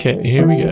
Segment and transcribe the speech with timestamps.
[0.00, 0.70] Okay, here we go.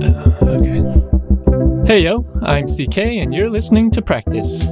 [0.00, 1.86] Uh, okay.
[1.86, 4.70] Hey yo, I'm CK and you're listening to Practice.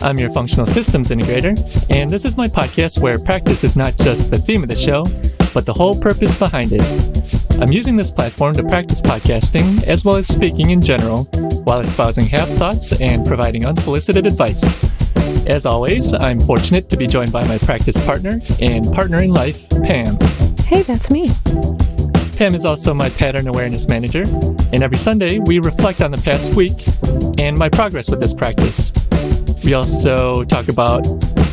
[0.00, 1.54] I'm your functional systems integrator,
[1.90, 5.04] and this is my podcast where practice is not just the theme of the show,
[5.52, 7.60] but the whole purpose behind it.
[7.60, 11.24] I'm using this platform to practice podcasting as well as speaking in general
[11.64, 14.93] while espousing half thoughts and providing unsolicited advice.
[15.46, 19.68] As always, I'm fortunate to be joined by my practice partner and partner in life,
[19.82, 20.18] Pam.
[20.64, 21.30] Hey, that's me.
[22.38, 24.24] Pam is also my pattern awareness manager,
[24.72, 26.72] and every Sunday we reflect on the past week
[27.38, 28.90] and my progress with this practice.
[29.64, 31.06] We also talk about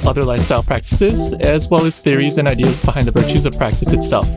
[0.08, 4.28] other lifestyle practices as well as theories and ideas behind the virtues of practice itself.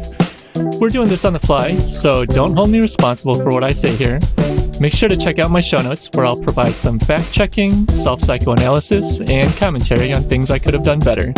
[0.80, 3.94] We're doing this on the fly, so don't hold me responsible for what I say
[3.94, 4.18] here.
[4.80, 8.20] Make sure to check out my show notes where I'll provide some fact checking, self
[8.20, 11.32] psychoanalysis, and commentary on things I could have done better.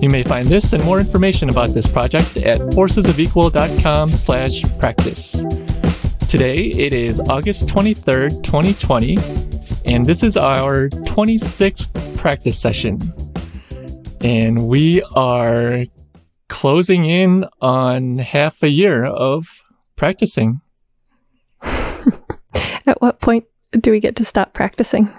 [0.00, 5.42] You may find this and more information about this project at forcesofequal.com slash practice.
[6.28, 9.16] Today it is August 23rd, 2020,
[9.86, 13.00] and this is our 26th practice session.
[14.20, 15.84] And we are
[16.48, 19.46] closing in on half a year of
[19.96, 20.60] practicing.
[22.88, 23.44] At what point
[23.78, 25.12] do we get to stop practicing?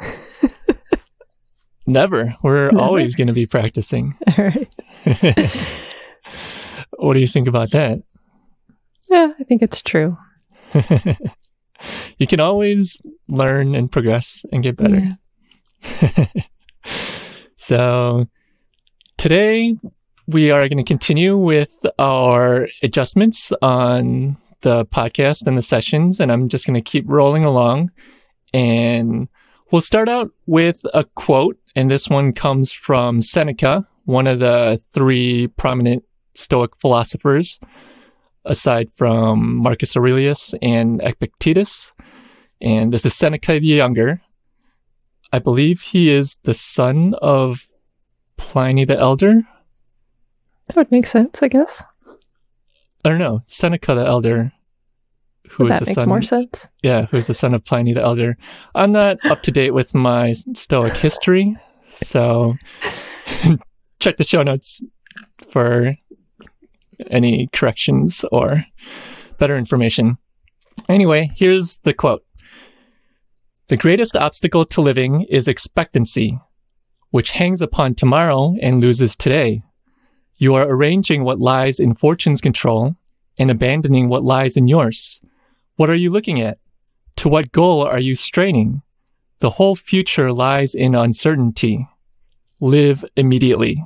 [1.86, 2.34] Never.
[2.42, 2.80] We're Never?
[2.80, 4.18] always going to be practicing.
[4.38, 4.68] All right.
[6.98, 8.00] what do you think about that?
[9.12, 10.18] Yeah, I think it's true.
[12.18, 12.98] you can always
[13.28, 15.08] learn and progress and get better.
[16.02, 16.26] Yeah.
[17.56, 18.26] So,
[19.18, 19.76] today
[20.28, 26.32] we are going to continue with our adjustments on the podcast and the sessions, and
[26.32, 27.92] I'm just going to keep rolling along.
[28.54, 29.28] And
[29.72, 34.82] we'll start out with a quote, and this one comes from Seneca, one of the
[34.94, 36.04] three prominent
[36.34, 37.60] Stoic philosophers,
[38.46, 41.92] aside from Marcus Aurelius and Epictetus.
[42.62, 44.22] And this is Seneca the Younger.
[45.32, 47.68] I believe he is the son of
[48.38, 49.44] Pliny the Elder.
[50.68, 51.84] That would make sense, I guess.
[53.04, 54.52] I don't know, Seneca the Elder,
[55.52, 56.10] who is that the makes son.
[56.10, 56.68] more sense.
[56.84, 58.38] Yeah, who's the son of Pliny the Elder.
[58.76, 61.56] I'm not up to date with my Stoic history,
[61.92, 62.56] so
[64.00, 64.82] check the show notes
[65.50, 65.96] for
[67.10, 68.66] any corrections or
[69.38, 70.18] better information.
[70.88, 72.24] Anyway, here's the quote
[73.70, 76.38] The greatest obstacle to living is expectancy,
[77.12, 79.64] which hangs upon tomorrow and loses today.
[80.40, 82.96] You are arranging what lies in fortune's control
[83.38, 85.20] and abandoning what lies in yours.
[85.76, 86.60] What are you looking at?
[87.18, 88.82] To what goal are you straining?
[89.40, 91.90] The whole future lies in uncertainty.
[92.62, 93.84] Live immediately.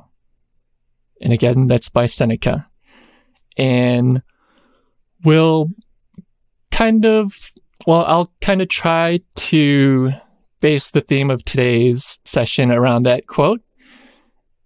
[1.22, 2.68] And again, that's by Seneca.
[3.58, 4.22] And
[5.24, 5.72] we'll
[6.70, 7.52] kind of,
[7.88, 10.12] well, I'll kind of try to
[10.60, 13.62] base the theme of today's session around that quote.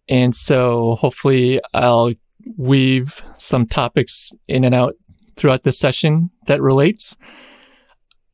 [0.09, 2.13] And so hopefully I'll
[2.55, 4.95] weave some topics in and out
[5.35, 7.15] throughout the session that relates.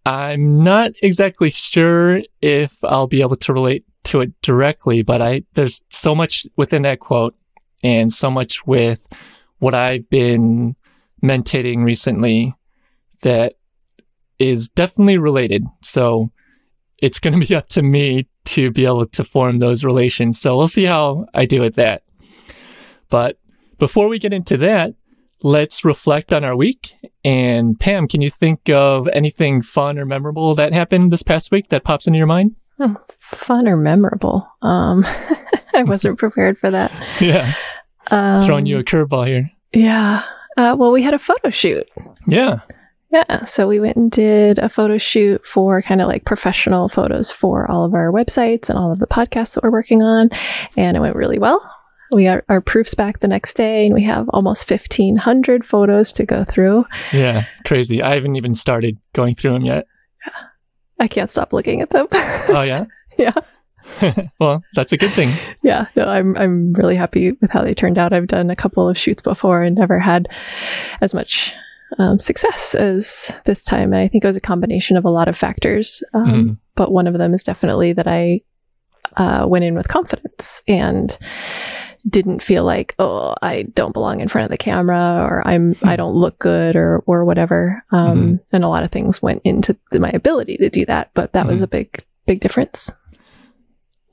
[0.06, 5.44] I'm not exactly sure if I'll be able to relate to it directly, but I
[5.54, 7.36] there's so much within that quote
[7.84, 9.08] and so much with
[9.60, 10.76] what I've been
[11.24, 12.54] mentating recently
[13.22, 13.54] that
[14.40, 15.66] is definitely related.
[15.82, 16.32] So
[16.98, 20.40] it's going to be up to me to be able to form those relations.
[20.40, 22.04] So we'll see how I do with that.
[23.10, 23.38] But
[23.80, 24.94] before we get into that,
[25.42, 26.96] let's reflect on our week.
[27.24, 31.70] And Pam, can you think of anything fun or memorable that happened this past week
[31.70, 32.56] that pops into your mind?
[32.78, 34.48] Hmm, fun or memorable?
[34.62, 35.06] Um,
[35.74, 36.92] I wasn't prepared for that.
[37.22, 37.54] Yeah,
[38.08, 39.52] Um, throwing you a curveball here.
[39.74, 40.24] Yeah.
[40.58, 41.88] Uh, well, we had a photo shoot.
[42.28, 42.60] Yeah.
[43.14, 43.46] Yeah.
[43.46, 47.70] So we went and did a photo shoot for kind of like professional photos for
[47.70, 50.32] all of our websites and all of the podcasts that we're working on.
[50.76, 51.62] And it went really well.
[52.12, 56.26] We got our proofs back the next day and we have almost 1,500 photos to
[56.26, 56.86] go through.
[57.12, 57.46] Yeah.
[57.68, 58.02] Crazy.
[58.02, 59.86] I haven't even started going through them yet.
[61.00, 62.08] I can't stop looking at them.
[62.12, 62.86] Oh, yeah?
[63.20, 63.34] yeah.
[64.40, 65.30] well, that's a good thing.
[65.62, 65.86] Yeah.
[65.96, 68.12] No, I'm, I'm really happy with how they turned out.
[68.12, 70.30] I've done a couple of shoots before and never had
[71.00, 71.54] as much
[71.98, 73.94] um, success as this time.
[73.94, 76.04] And I think it was a combination of a lot of factors.
[76.14, 76.58] Um, Mhm.
[76.76, 78.42] But one of them is definitely that I
[79.16, 81.16] uh, went in with confidence and
[82.10, 85.96] didn't feel like, oh, I don't belong in front of the camera or I'm, I
[85.96, 87.84] don't look good or, or whatever.
[87.92, 91.12] Um, And a lot of things went into the, my ability to do that.
[91.14, 92.92] But that was a big, big difference.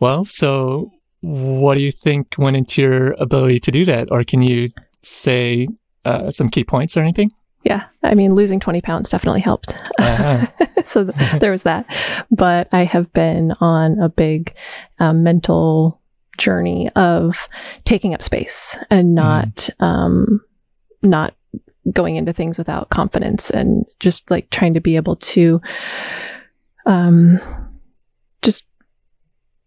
[0.00, 0.93] Well, so
[1.23, 4.09] what do you think went into your ability to do that?
[4.11, 4.69] Or can you
[5.03, 5.67] say
[6.05, 7.31] uh, some key points or anything?
[7.62, 9.77] Yeah, I mean, losing 20 pounds definitely helped.
[9.99, 10.47] Uh-huh.
[10.85, 11.87] so th- there was that.
[12.31, 14.55] But I have been on a big
[14.99, 16.01] um, mental
[16.39, 17.49] journey of
[17.85, 19.85] taking up space and not, mm.
[19.85, 20.41] um,
[21.03, 21.35] not
[21.93, 25.61] going into things without confidence and just like trying to be able to,
[26.87, 27.41] um,
[28.41, 28.65] just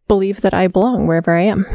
[0.07, 1.65] believe that I belong wherever I am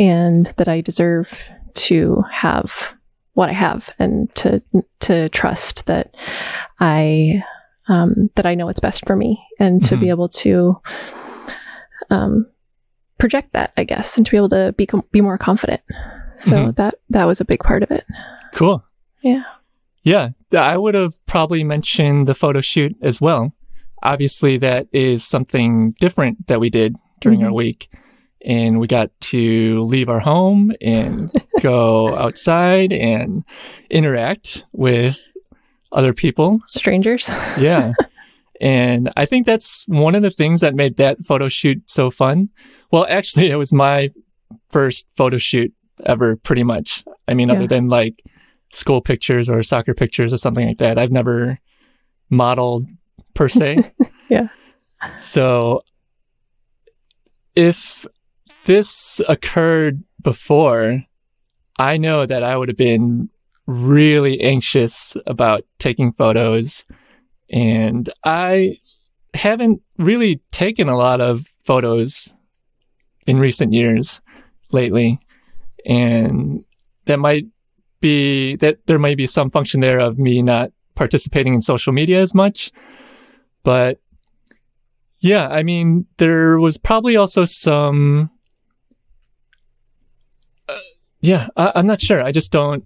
[0.00, 2.96] and that I deserve to have
[3.40, 4.62] what I have and to
[5.00, 6.14] to trust that
[6.78, 7.42] I
[7.88, 10.04] um, that I know what's best for me and to mm-hmm.
[10.04, 10.78] be able to
[12.10, 12.46] um,
[13.18, 15.80] project that, I guess, and to be able to be be more confident.
[16.34, 16.70] So mm-hmm.
[16.72, 18.04] that that was a big part of it.
[18.52, 18.84] Cool.
[19.22, 19.44] Yeah.
[20.02, 23.52] Yeah, I would have probably mentioned the photo shoot as well.
[24.02, 27.46] Obviously, that is something different that we did during mm-hmm.
[27.46, 27.88] our week
[28.44, 33.44] and we got to leave our home and go outside and
[33.90, 35.18] interact with
[35.92, 37.28] other people, strangers.
[37.58, 37.92] yeah.
[38.60, 42.50] And I think that's one of the things that made that photo shoot so fun.
[42.92, 44.10] Well, actually, it was my
[44.68, 45.72] first photo shoot
[46.04, 47.02] ever, pretty much.
[47.26, 47.54] I mean, yeah.
[47.54, 48.22] other than like
[48.72, 51.58] school pictures or soccer pictures or something like that, I've never
[52.28, 52.86] modeled
[53.34, 53.92] per se.
[54.28, 54.48] yeah.
[55.18, 55.82] So
[57.56, 58.04] if
[58.70, 61.04] this occurred before,
[61.80, 63.28] I know that I would have been
[63.66, 66.86] really anxious about taking photos.
[67.50, 68.76] And I
[69.34, 72.32] haven't really taken a lot of photos
[73.26, 74.20] in recent years
[74.70, 75.18] lately.
[75.84, 76.64] And
[77.06, 77.46] that might
[78.00, 82.20] be that there might be some function there of me not participating in social media
[82.20, 82.70] as much.
[83.64, 83.98] But
[85.18, 88.30] yeah, I mean, there was probably also some
[91.20, 92.22] yeah, I, am not sure.
[92.22, 92.84] I just don't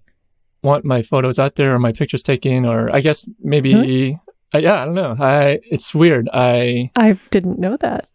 [0.63, 4.19] want my photos out there or my pictures taken, or I guess maybe, huh?
[4.55, 5.17] uh, yeah, I don't know.
[5.19, 6.29] I it's weird.
[6.33, 8.07] I I didn't know that.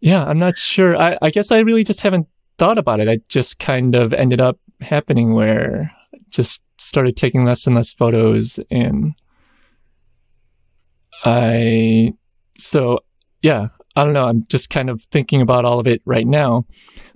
[0.00, 0.96] Yeah, I'm not sure.
[0.96, 2.26] I I guess I really just haven't
[2.58, 3.08] thought about it.
[3.08, 7.92] I just kind of ended up happening where I just started taking less and less
[7.92, 9.14] photos, and
[11.24, 12.12] I
[12.58, 12.98] so
[13.42, 14.26] yeah, I don't know.
[14.26, 16.66] I'm just kind of thinking about all of it right now.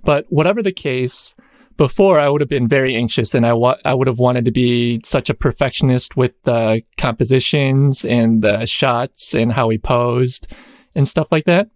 [0.03, 1.35] But whatever the case,
[1.77, 4.51] before I would have been very anxious and I, wa- I would have wanted to
[4.51, 10.47] be such a perfectionist with the compositions and the shots and how he posed
[10.95, 11.69] and stuff like that.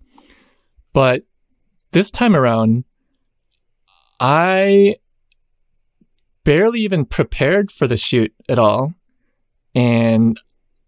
[0.91, 1.23] But
[1.91, 2.83] this time around,
[4.19, 4.95] I
[6.43, 8.93] barely even prepared for the shoot at all.
[9.75, 10.39] And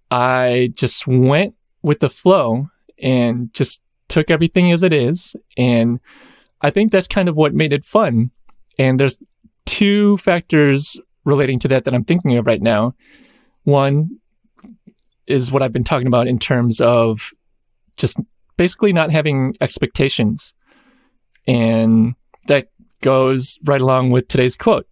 [0.10, 2.68] I just went with the flow
[3.01, 5.36] and just took everything as it is.
[5.57, 6.00] And
[6.62, 8.31] I think that's kind of what made it fun
[8.77, 9.19] and there's
[9.65, 12.95] two factors relating to that that I'm thinking of right now.
[13.63, 14.19] One
[15.27, 17.31] is what I've been talking about in terms of
[17.97, 18.19] just
[18.57, 20.53] basically not having expectations.
[21.47, 22.15] And
[22.47, 22.69] that
[23.01, 24.87] goes right along with today's quote,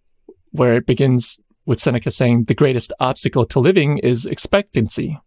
[0.50, 5.18] where it begins with Seneca saying, The greatest obstacle to living is expectancy,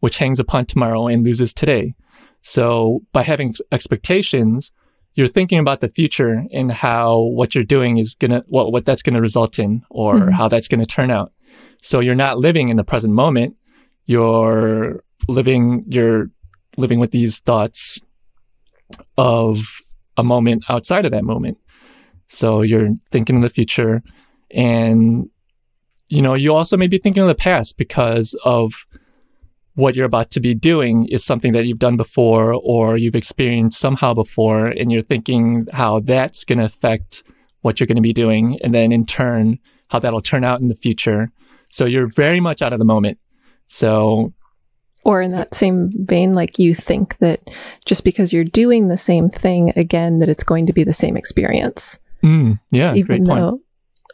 [0.00, 1.94] which hangs upon tomorrow and loses today.
[2.42, 4.72] So by having expectations,
[5.18, 9.02] you're thinking about the future and how what you're doing is gonna what what that's
[9.02, 10.30] gonna result in or mm-hmm.
[10.30, 11.32] how that's gonna turn out.
[11.82, 13.56] So you're not living in the present moment.
[14.04, 16.30] You're living you're
[16.76, 18.00] living with these thoughts
[19.16, 19.58] of
[20.16, 21.58] a moment outside of that moment.
[22.28, 24.04] So you're thinking of the future
[24.52, 25.28] and
[26.06, 28.84] you know, you also may be thinking of the past because of
[29.78, 33.78] what you're about to be doing is something that you've done before or you've experienced
[33.78, 37.22] somehow before, and you're thinking how that's going to affect
[37.60, 39.56] what you're going to be doing, and then in turn,
[39.86, 41.30] how that'll turn out in the future.
[41.70, 43.18] So you're very much out of the moment.
[43.68, 44.32] So,
[45.04, 47.48] or in that same vein, like you think that
[47.86, 51.16] just because you're doing the same thing again, that it's going to be the same
[51.16, 52.00] experience.
[52.24, 53.60] Mm, yeah, even though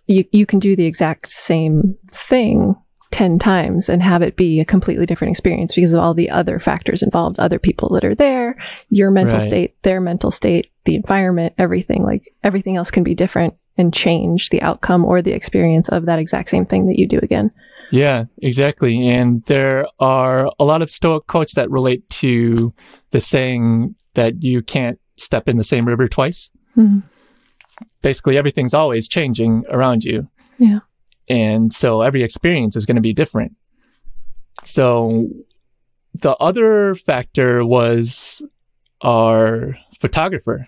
[0.06, 2.76] you you can do the exact same thing
[3.14, 6.58] 10 times and have it be a completely different experience because of all the other
[6.58, 8.56] factors involved, other people that are there,
[8.90, 9.48] your mental right.
[9.48, 12.02] state, their mental state, the environment, everything.
[12.02, 16.18] Like everything else can be different and change the outcome or the experience of that
[16.18, 17.52] exact same thing that you do again.
[17.92, 19.06] Yeah, exactly.
[19.08, 22.74] And there are a lot of Stoic quotes that relate to
[23.10, 26.50] the saying that you can't step in the same river twice.
[26.76, 26.98] Mm-hmm.
[28.02, 30.28] Basically, everything's always changing around you.
[30.58, 30.80] Yeah.
[31.28, 33.52] And so every experience is going to be different.
[34.64, 35.28] So
[36.14, 38.42] the other factor was
[39.00, 40.66] our photographer.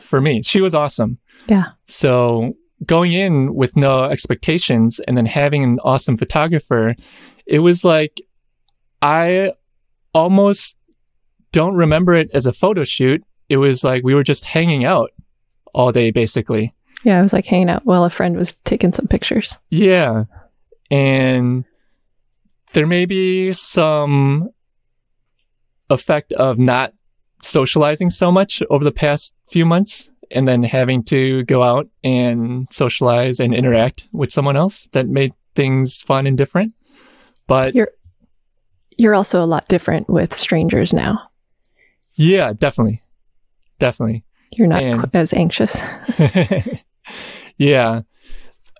[0.00, 0.42] for me.
[0.42, 1.18] She was awesome.
[1.48, 1.66] Yeah.
[1.86, 2.54] So
[2.86, 6.94] going in with no expectations and then having an awesome photographer,
[7.46, 8.20] it was like
[9.02, 9.52] I
[10.14, 10.76] almost
[11.52, 13.22] don't remember it as a photo shoot.
[13.48, 15.10] It was like we were just hanging out
[15.74, 16.74] all day, basically.
[17.04, 19.58] Yeah, I was like hanging out while a friend was taking some pictures.
[19.70, 20.24] Yeah.
[20.90, 21.64] And
[22.72, 24.50] there may be some
[25.90, 26.92] effect of not
[27.42, 32.66] socializing so much over the past few months and then having to go out and
[32.70, 36.72] socialize and interact with someone else that made things fun and different.
[37.46, 37.90] But You're
[38.96, 41.28] you're also a lot different with strangers now.
[42.14, 43.02] yeah, definitely.
[43.78, 44.24] Definitely.
[44.52, 45.82] You're not And- qu- as anxious.
[47.58, 48.02] yeah.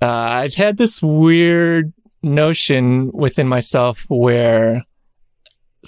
[0.02, 4.84] Uh, I've had this weird notion within myself where,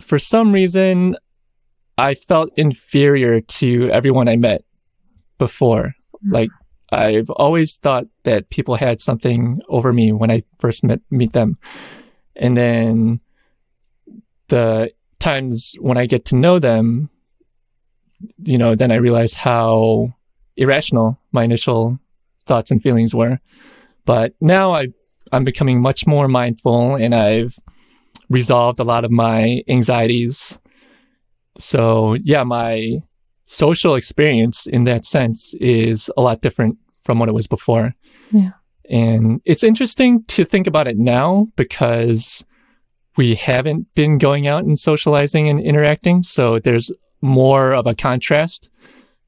[0.00, 1.16] for some reason,
[1.98, 4.64] I felt inferior to everyone I met
[5.38, 5.94] before.
[6.28, 6.50] Like,
[6.92, 11.58] I've always thought that people had something over me when I first met meet them.
[12.36, 13.20] And then
[14.48, 17.10] the times when I get to know them,
[18.42, 20.14] you know, then I realize how
[20.56, 21.98] irrational my initial
[22.46, 23.38] thoughts and feelings were.
[24.04, 24.88] But now I
[25.32, 27.58] I'm becoming much more mindful and I've
[28.28, 30.56] resolved a lot of my anxieties.
[31.58, 32.98] So, yeah, my
[33.46, 37.94] social experience in that sense is a lot different from what it was before.
[38.30, 38.52] Yeah.
[38.88, 42.44] And it's interesting to think about it now because
[43.16, 46.22] we haven't been going out and socializing and interacting.
[46.22, 48.68] So there's more of a contrast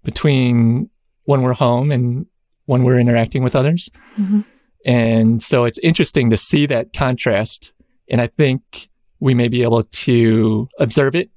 [0.05, 0.91] between
[1.25, 2.27] when we're home and
[2.69, 3.91] when we're interacting with others.
[4.19, 4.45] Mhm.
[4.85, 7.73] And so it's interesting to see that contrast.
[8.11, 8.87] And I think
[9.21, 11.31] we may be able to observe it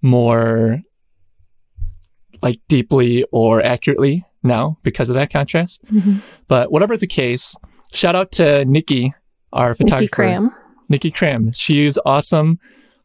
[0.00, 0.80] more
[2.42, 5.84] like deeply or accurately now because of that contrast.
[5.92, 6.22] Mhm.
[6.46, 7.56] But whatever the case,
[7.92, 9.12] shout out to Nikki,
[9.52, 10.02] our photographer.
[10.02, 10.50] Nikki Cram.
[10.88, 11.50] Nikki Cram.
[11.52, 12.58] She's awesome.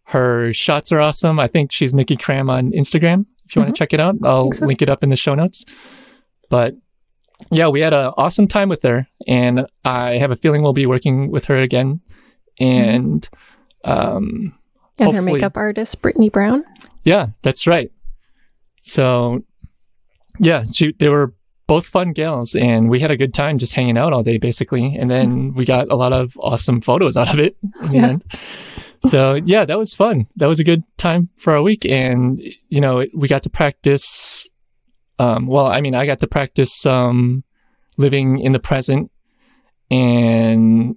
[0.04, 1.40] Her shots are awesome.
[1.40, 3.26] I think she's Nikki Cram on Instagram.
[3.46, 4.66] If you want to check it out, I'll so.
[4.68, 5.66] link it up in the show notes.
[6.50, 6.76] But
[7.50, 10.86] yeah, we had an awesome time with her, and I have a feeling we'll be
[10.86, 12.02] working with her again.
[12.60, 13.28] And
[13.84, 14.58] um,
[15.00, 16.64] And her makeup artist, Brittany Brown.
[17.04, 17.92] yeah, that's right.
[18.82, 19.44] So
[20.40, 21.34] yeah, she, they were
[21.68, 24.96] both fun gals, and we had a good time just hanging out all day, basically.
[24.96, 28.08] And then we got a lot of awesome photos out of it in the Yeah.
[28.08, 28.26] end.
[29.06, 30.28] So yeah, that was fun.
[30.36, 33.50] That was a good time for our week, and you know, it, we got to
[33.50, 34.48] practice.
[35.20, 37.44] Um, well, I mean, I got to practice um,
[37.98, 39.12] living in the present,
[39.90, 40.96] and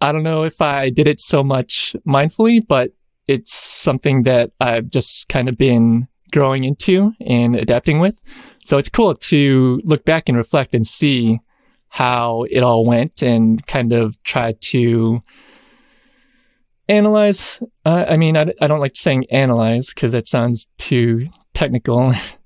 [0.00, 2.92] I don't know if I did it so much mindfully, but
[3.26, 8.22] it's something that I've just kind of been growing into and adapting with.
[8.64, 11.40] So it's cool to look back and reflect and see
[11.88, 15.20] how it all went and kind of try to
[16.88, 17.58] analyze.
[17.84, 22.12] Uh, I mean, I, I don't like saying analyze because that sounds too technical,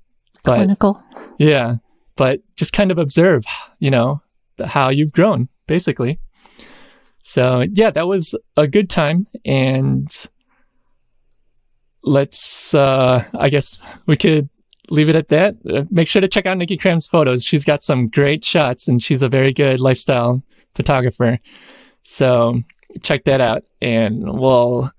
[0.45, 1.01] but Clinical.
[1.39, 1.75] yeah,
[2.15, 3.45] but just kind of observe,
[3.79, 4.21] you know,
[4.63, 6.19] how you've grown, basically.
[7.21, 9.27] So, yeah, that was a good time.
[9.43, 10.07] And
[12.03, 14.47] let's, uh, I guess we could
[14.89, 15.55] leave it at that.
[15.67, 17.43] Uh, make sure to check out Nikki Cram's photos.
[17.43, 20.43] She's got some great shots and she's a very good lifestyle
[20.75, 21.39] photographer.
[22.03, 22.61] So,
[23.01, 23.63] check that out.
[23.81, 24.91] And we'll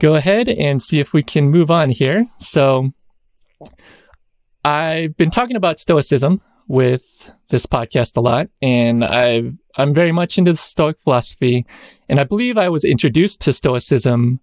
[0.00, 2.26] go ahead and see if we can move on here.
[2.38, 2.92] So,
[4.64, 10.38] I've been talking about Stoicism with this podcast a lot, and I've I'm very much
[10.38, 11.66] into the Stoic philosophy,
[12.08, 14.38] and I believe I was introduced to Stoicism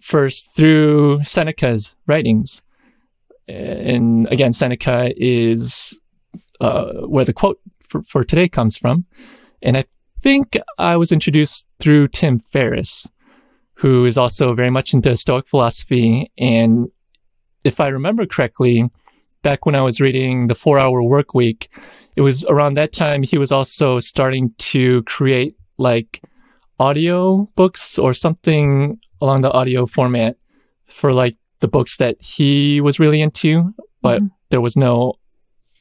[0.00, 2.62] first through Seneca's writings.
[3.48, 5.98] And again, Seneca is
[6.60, 9.04] uh, where the quote for, for today comes from,
[9.62, 9.84] and I
[10.20, 13.08] think I was introduced through Tim Ferriss,
[13.74, 16.86] who is also very much into Stoic philosophy, and
[17.64, 18.88] if I remember correctly,
[19.42, 21.68] back when I was reading the Four Hour Work Week,
[22.16, 26.20] it was around that time he was also starting to create like
[26.80, 30.36] audio books or something along the audio format
[30.86, 34.30] for like the books that he was really into, but Mhm.
[34.50, 35.14] there was no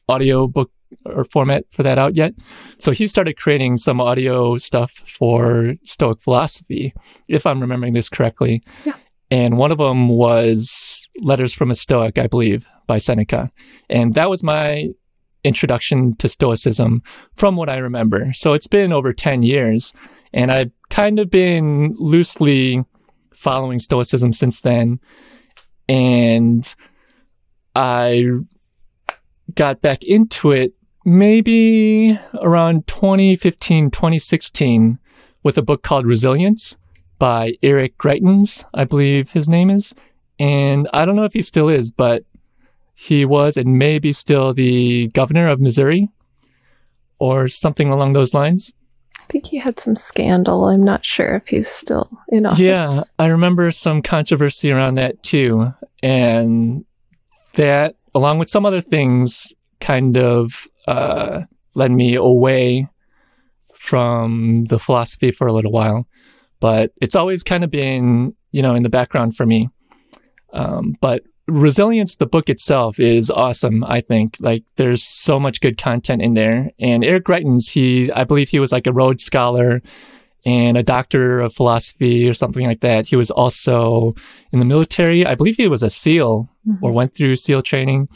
[0.09, 0.71] audio book
[1.05, 2.33] or format for that out yet.
[2.79, 6.93] So he started creating some audio stuff for Stoic philosophy,
[7.27, 8.61] if I'm remembering this correctly.
[8.85, 8.93] Yeah.
[9.29, 13.51] And one of them was Letters from a Stoic, I believe, by Seneca.
[13.89, 14.89] And that was my
[15.43, 17.03] introduction to Stoicism
[17.35, 18.31] from what I remember.
[18.33, 19.93] So it's been over 10 years,
[20.33, 22.83] and I've kind of been loosely
[23.33, 24.99] following Stoicism since then.
[25.89, 26.73] And
[27.75, 28.25] I
[29.55, 30.73] got back into it
[31.05, 34.99] maybe around 2015, 2016
[35.43, 36.75] with a book called Resilience
[37.19, 39.93] by Eric Greitens, I believe his name is.
[40.39, 42.23] And I don't know if he still is, but
[42.93, 46.09] he was and maybe still the governor of Missouri
[47.19, 48.73] or something along those lines.
[49.19, 50.65] I think he had some scandal.
[50.65, 52.59] I'm not sure if he's still in office.
[52.59, 55.73] Yeah, I remember some controversy around that too.
[56.01, 56.85] And
[57.55, 61.41] that, along with some other things, kind of uh,
[61.75, 62.87] led me away
[63.73, 66.07] from the philosophy for a little while.
[66.59, 69.69] But it's always kind of been, you know, in the background for me.
[70.53, 73.83] Um, but Resilience, the book itself, is awesome.
[73.85, 76.71] I think like there's so much good content in there.
[76.79, 79.81] And Eric Greitens, he, I believe he was like a Rhodes Scholar
[80.45, 83.07] and a doctor of philosophy or something like that.
[83.07, 84.13] He was also
[84.51, 85.25] in the military.
[85.25, 86.83] I believe he was a SEAL mm-hmm.
[86.83, 88.09] or went through SEAL training.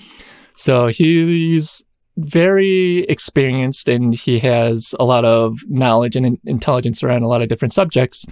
[0.56, 1.84] So he's
[2.18, 7.50] very experienced and he has a lot of knowledge and intelligence around a lot of
[7.50, 8.26] different subjects.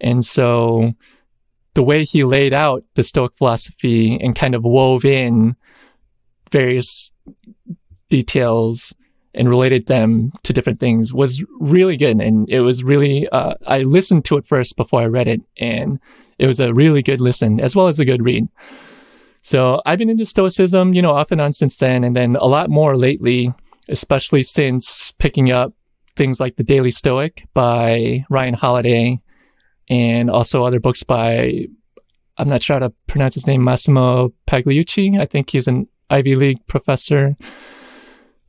[0.00, 0.92] And so
[1.74, 5.56] the way he laid out the Stoic philosophy and kind of wove in
[6.50, 7.10] various
[8.10, 8.94] details
[9.34, 12.20] and related them to different things was really good.
[12.20, 15.98] And it was really, uh, I listened to it first before I read it, and
[16.38, 18.46] it was a really good listen as well as a good read.
[19.42, 22.46] So I've been into Stoicism, you know, off and on since then, and then a
[22.46, 23.52] lot more lately,
[23.88, 25.72] especially since picking up
[26.14, 29.20] things like The Daily Stoic by Ryan Holiday
[29.90, 31.66] and also other books by,
[32.38, 35.20] I'm not sure how to pronounce his name, Massimo Pagliuca.
[35.20, 37.36] I think he's an Ivy League professor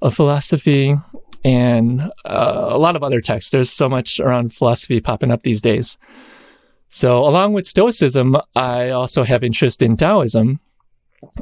[0.01, 0.95] of philosophy
[1.43, 3.51] and uh, a lot of other texts.
[3.51, 5.97] There's so much around philosophy popping up these days.
[6.89, 10.59] So, along with Stoicism, I also have interest in Taoism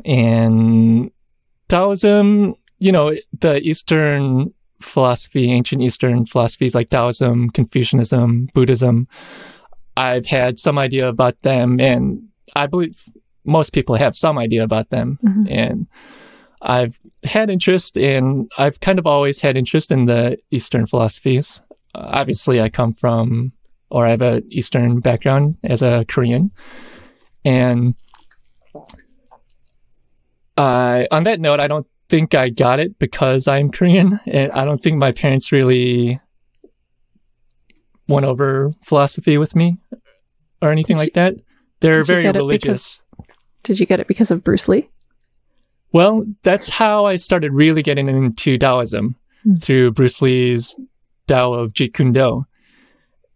[0.05, 1.11] and
[1.69, 9.07] Taoism, you know, the Eastern philosophy, ancient Eastern philosophies like Taoism, Confucianism, Buddhism,
[9.97, 12.23] I've had some idea about them, and
[12.55, 13.03] I believe
[13.45, 15.19] most people have some idea about them.
[15.23, 15.43] Mm-hmm.
[15.49, 15.87] And
[16.61, 21.61] I've had interest in, I've kind of always had interest in the Eastern philosophies.
[21.93, 23.51] Uh, obviously, I come from,
[23.89, 26.51] or I have an Eastern background as a Korean.
[27.43, 27.95] And
[30.57, 34.65] uh, on that note, I don't think I got it because I'm Korean, and I
[34.65, 36.19] don't think my parents really
[38.07, 39.77] went over philosophy with me
[40.61, 41.35] or anything like that.
[41.79, 43.01] They're very religious.
[43.17, 43.27] Because,
[43.63, 44.89] did you get it because of Bruce Lee?
[45.93, 49.61] Well, that's how I started really getting into Taoism mm.
[49.61, 50.77] through Bruce Lee's
[51.27, 52.45] Tao of Jeet Kune Do.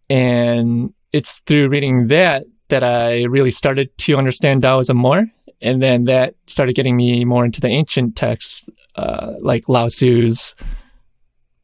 [0.08, 5.26] And it's through reading that that I really started to understand Taoism more
[5.60, 10.54] and then that started getting me more into the ancient texts, uh, like Lao Tzu's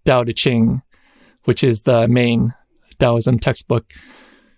[0.05, 0.83] Tao Te Ching,
[1.45, 2.55] which is the main
[2.99, 3.93] Taoism textbook.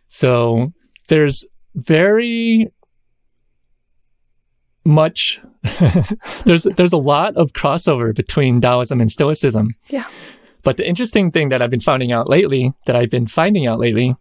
[0.08, 0.72] So
[1.08, 1.44] there's
[1.74, 2.70] very
[4.84, 5.40] much
[6.44, 9.70] there's there's a lot of crossover between Taoism and Stoicism.
[9.88, 10.04] Yeah.
[10.62, 13.78] But the interesting thing that I've been finding out lately, that I've been finding out
[13.78, 14.16] lately,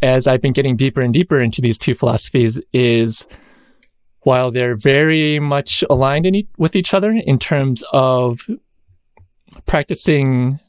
[0.00, 3.26] as I've been getting deeper and deeper into these two philosophies, is
[4.22, 8.48] while they're very much aligned e- with each other in terms of
[9.66, 10.60] practicing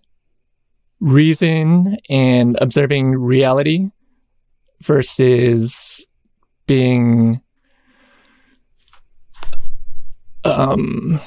[0.99, 3.89] reason and observing reality
[4.81, 6.05] versus
[6.65, 7.41] being
[10.45, 11.19] um,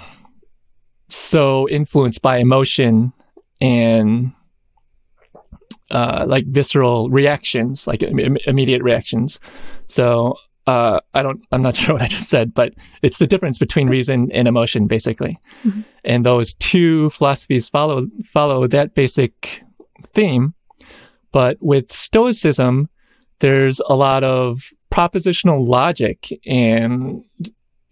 [1.09, 3.13] so influenced by emotion
[3.61, 4.33] and
[5.91, 9.39] uh, like visceral reactions, like Im- immediate reactions.
[9.87, 13.59] So uh, I don't, I'm not sure what I just said, but it's the difference
[13.59, 15.39] between reason and emotion, basically.
[15.65, 15.83] Mm-hmm.
[16.05, 19.63] And those two philosophies follow follow that basic
[20.15, 20.55] theme.
[21.33, 22.89] But with Stoicism,
[23.41, 27.23] there's a lot of propositional logic, and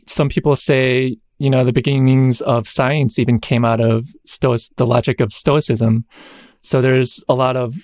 [0.06, 4.86] some people say, you know, the beginnings of science even came out of Stoic, the
[4.86, 6.04] logic of Stoicism.
[6.62, 7.74] So there's a lot of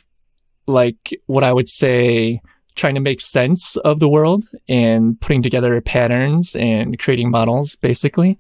[0.66, 2.40] like what I would say
[2.81, 8.38] trying to make sense of the world and putting together patterns and creating models, basically.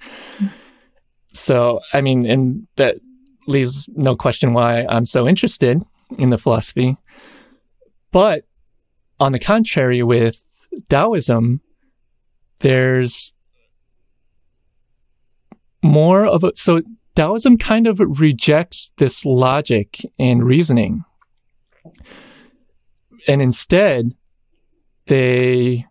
[1.34, 2.96] So, I mean, and that
[3.46, 5.82] leaves no question why I'm so interested
[6.16, 6.96] in the philosophy.
[8.12, 8.46] But
[9.20, 10.42] on the contrary, with
[10.88, 11.60] Taoism,
[12.60, 13.34] there's
[15.82, 16.80] more of a so
[17.14, 21.04] Taoism kind of rejects this logic and reasoning.
[23.28, 24.14] And instead,
[25.06, 25.86] they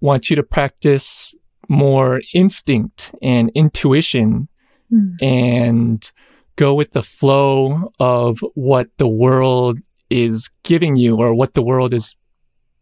[0.00, 1.34] want you to practice
[1.68, 4.48] more instinct and intuition
[4.92, 5.14] Mm.
[5.22, 6.12] and
[6.56, 9.78] go with the flow of what the world
[10.10, 12.14] is giving you or what the world is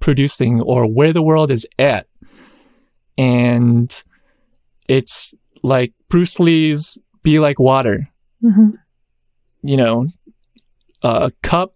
[0.01, 2.09] producing or where the world is at.
[3.17, 4.03] And
[4.89, 8.09] it's like Bruce Lee's be like water.
[8.43, 8.73] Mhm.
[9.63, 10.07] You know,
[11.03, 11.75] a cup,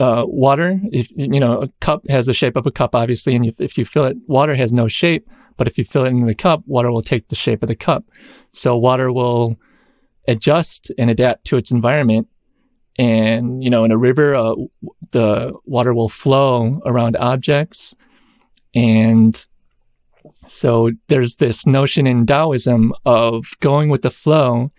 [0.00, 3.34] uh, water, if, you know, a cup has the shape of a cup, obviously.
[3.34, 5.28] And if, if you fill it, water has no shape.
[5.56, 7.76] But if you fill it in the cup, water will take the shape of the
[7.76, 8.04] cup.
[8.52, 9.56] So water will
[10.26, 12.28] adjust and adapt to its environment.
[12.98, 14.54] And, you know, in a river, uh,
[15.12, 17.94] the water will flow around objects.
[18.74, 19.44] And
[20.48, 24.72] so there's this notion in Taoism of going with the flow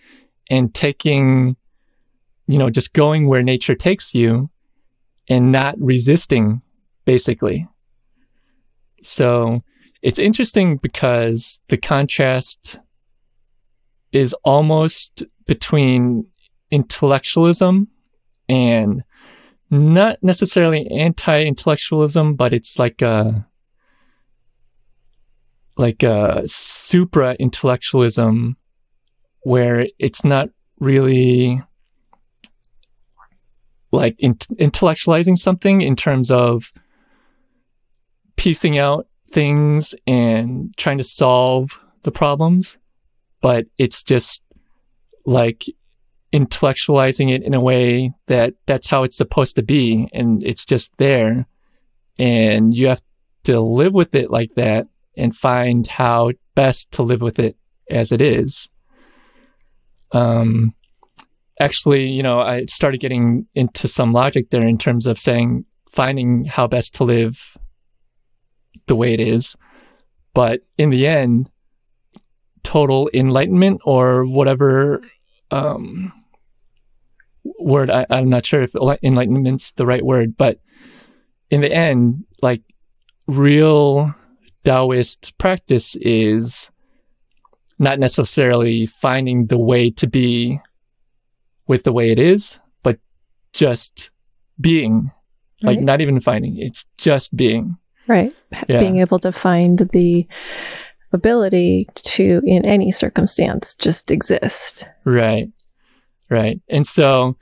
[0.50, 1.56] and taking,
[2.48, 4.50] you know, just going where nature takes you
[5.30, 6.62] and not resisting,
[7.06, 7.68] basically.
[9.02, 9.62] So
[10.02, 12.80] it's interesting because the contrast
[14.12, 16.28] is almost between
[16.72, 17.88] intellectualism
[18.48, 19.04] and
[19.70, 23.48] not necessarily anti-intellectualism, but it's like a
[25.78, 28.56] like a supra intellectualism
[29.42, 31.62] where it's not really
[33.96, 36.72] like in- intellectualizing something in terms of
[38.36, 42.78] piecing out things and trying to solve the problems,
[43.42, 44.44] but it's just
[45.26, 45.66] like
[46.34, 50.92] intellectualizing it in a way that that's how it's supposed to be and it's just
[50.98, 51.46] there
[52.20, 53.02] and you have
[53.44, 57.56] to live with it like that and find how best to live with it
[57.90, 58.70] as it is.
[60.12, 60.74] Um
[61.60, 65.66] actually you know i started getting into some logic there in terms of saying
[65.96, 67.58] finding how best to live
[68.88, 69.56] the way it is.
[70.34, 71.50] But in the end
[72.64, 75.00] total enlightenment or whatever
[75.52, 76.12] um
[77.60, 80.60] word I, i'm not sure if enlightenment's the right word but
[81.52, 82.64] in the end like
[83.28, 84.16] real
[84.64, 86.72] taoist practice is
[87.78, 90.60] not necessarily finding the way to be
[91.68, 93.00] with the way it is but
[93.54, 94.10] just
[94.60, 95.12] being
[95.62, 98.36] like not even finding it's just being Right.
[98.68, 98.80] Yeah.
[98.80, 100.28] Being able to find the
[101.12, 104.88] ability to, in any circumstance, just exist.
[105.04, 105.50] Right.
[106.30, 106.62] Right.
[106.70, 107.36] And so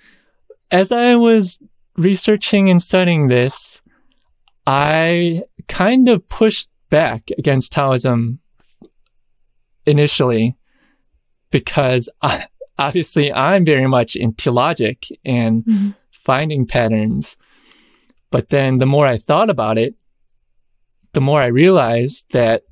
[0.71, 1.59] as I was
[1.97, 3.81] researching and studying this,
[4.65, 8.39] I kind of pushed back against Taoism
[9.85, 10.55] initially
[11.51, 15.95] because I, obviously I'm very much into logic and Mhm.
[16.11, 17.37] finding patterns.
[18.31, 19.95] But then the more I thought about it,
[21.13, 22.63] the more I realized that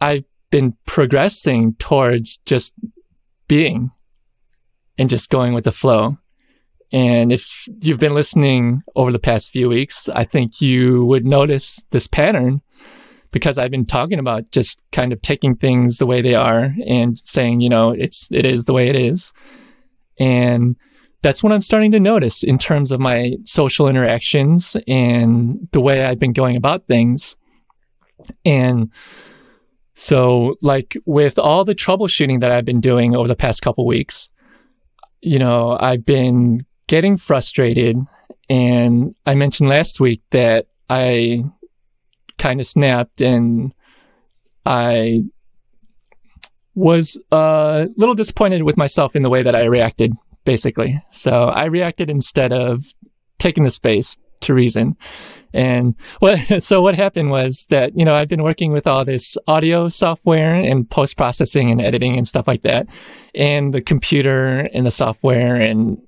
[0.00, 2.74] I've been progressing towards just
[3.48, 3.90] being
[4.98, 6.18] and just going with the flow.
[6.92, 11.80] And if you've been listening over the past few weeks, I think you would notice
[11.90, 12.60] this pattern
[13.36, 17.18] because I've been talking about just kind of taking things the way they are and
[17.18, 19.34] saying, you know, it's it is the way it is.
[20.18, 20.74] And
[21.20, 26.06] that's what I'm starting to notice in terms of my social interactions and the way
[26.06, 27.36] I've been going about things.
[28.46, 28.90] And
[29.96, 34.30] so, like with all the troubleshooting that I've been doing over the past couple weeks,
[35.20, 37.98] you know, I've been getting frustrated.
[38.48, 41.44] And I mentioned last week that I
[42.38, 43.72] kind of snapped and
[44.64, 45.22] I
[46.74, 50.12] was a little disappointed with myself in the way that I reacted,
[50.44, 51.02] basically.
[51.10, 52.84] So I reacted instead of
[53.38, 54.96] taking the space to reason.
[55.52, 59.38] And what so what happened was that you know I've been working with all this
[59.48, 62.88] audio software and post processing and editing and stuff like that,
[63.34, 65.98] and the computer and the software and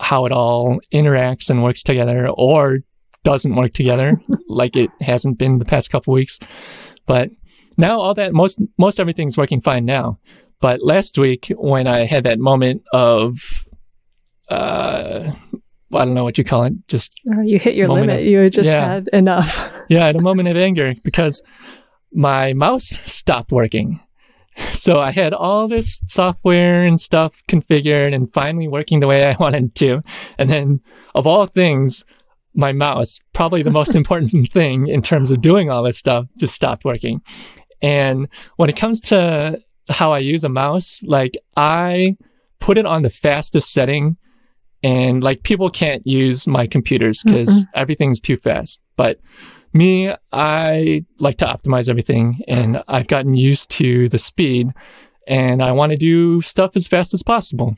[0.00, 2.78] how it all interacts and works together or
[3.24, 6.38] doesn't work together like it hasn't been the past couple weeks.
[7.06, 7.30] But
[7.76, 10.18] now all that most most everything's working fine now.
[10.60, 13.66] But last week when I had that moment of
[14.48, 15.30] uh
[15.90, 18.20] I don't know what you call it, just Oh, you hit your limit.
[18.20, 18.86] of- you just yeah.
[18.94, 19.72] had enough.
[19.88, 21.42] yeah, at a moment of anger because
[22.12, 24.00] my mouse stopped working.
[24.72, 29.36] So I had all this software and stuff configured and finally working the way I
[29.40, 30.02] wanted to.
[30.36, 30.80] And then,
[31.14, 32.04] of all things,
[32.58, 36.54] my mouse, probably the most important thing in terms of doing all this stuff, just
[36.54, 37.22] stopped working.
[37.80, 42.16] And when it comes to how I use a mouse, like I
[42.58, 44.16] put it on the fastest setting
[44.82, 48.82] and like people can't use my computers because everything's too fast.
[48.96, 49.20] But
[49.72, 54.68] me, I like to optimize everything and I've gotten used to the speed
[55.26, 57.76] and I want to do stuff as fast as possible.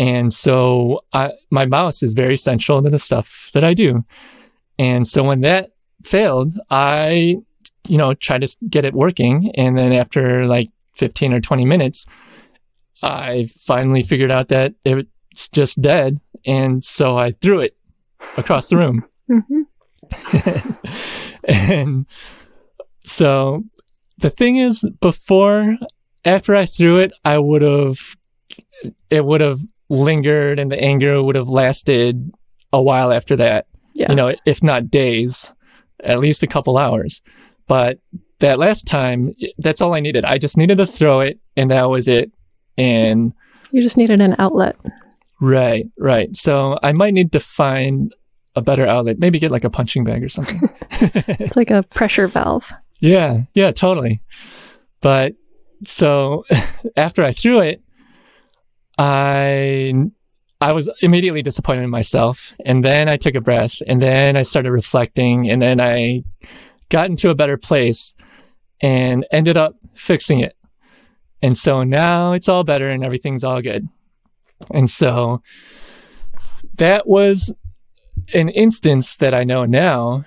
[0.00, 4.02] And so I, my mouse is very central to the stuff that I do.
[4.78, 7.36] And so when that failed, I,
[7.86, 9.52] you know, tried to get it working.
[9.56, 12.06] And then after like 15 or 20 minutes,
[13.02, 16.18] I finally figured out that it's just dead.
[16.46, 17.76] And so I threw it
[18.38, 19.04] across the room.
[19.30, 20.72] Mm-hmm.
[21.44, 22.06] and
[23.04, 23.64] so
[24.16, 25.76] the thing is, before,
[26.24, 27.98] after I threw it, I would have,
[29.10, 29.60] it would have
[29.90, 32.32] lingered and the anger would have lasted
[32.72, 33.66] a while after that.
[33.94, 34.10] Yeah.
[34.10, 35.52] You know, if not days,
[36.02, 37.20] at least a couple hours.
[37.66, 37.98] But
[38.38, 40.24] that last time, that's all I needed.
[40.24, 42.32] I just needed to throw it, and that was it.
[42.78, 43.32] And
[43.70, 44.76] you just needed an outlet.
[45.40, 46.34] Right, right.
[46.34, 48.14] So I might need to find
[48.56, 49.18] a better outlet.
[49.18, 50.60] Maybe get like a punching bag or something.
[50.90, 52.72] it's like a pressure valve.
[53.00, 54.22] Yeah, yeah, totally.
[55.00, 55.34] But
[55.84, 56.44] so
[56.96, 57.82] after I threw it,
[59.00, 59.94] I
[60.60, 62.52] I was immediately disappointed in myself.
[62.66, 66.22] And then I took a breath and then I started reflecting and then I
[66.90, 68.12] got into a better place
[68.82, 70.54] and ended up fixing it.
[71.40, 73.88] And so now it's all better and everything's all good.
[74.70, 75.40] And so
[76.74, 77.50] that was
[78.34, 80.26] an instance that I know now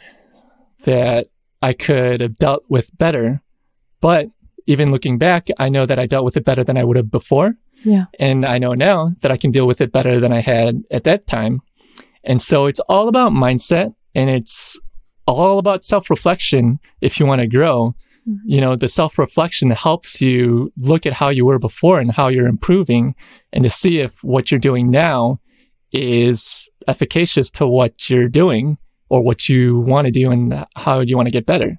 [0.85, 1.27] that
[1.61, 3.43] I could have dealt with better.
[4.01, 4.29] But
[4.65, 7.11] even looking back, I know that I dealt with it better than I would have
[7.11, 7.55] before.
[7.83, 8.05] Yeah.
[8.19, 11.03] And I know now that I can deal with it better than I had at
[11.03, 11.61] that time.
[12.23, 14.79] And so it's all about mindset and it's
[15.27, 17.95] all about self reflection if you want to grow.
[18.27, 18.49] Mm-hmm.
[18.49, 22.29] You know, the self reflection helps you look at how you were before and how
[22.29, 23.15] you're improving
[23.51, 25.39] and to see if what you're doing now
[25.91, 28.77] is efficacious to what you're doing
[29.09, 31.77] or what you want to do and how you want to get better.